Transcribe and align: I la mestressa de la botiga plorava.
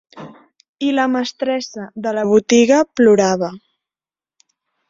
I 0.85 0.89
la 0.99 1.05
mestressa 1.15 1.85
de 2.07 2.15
la 2.19 2.25
botiga 2.31 2.83
plorava. 3.01 3.55